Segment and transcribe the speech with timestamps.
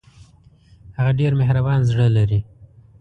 [0.97, 2.39] هغه ډېر مهربان زړه لري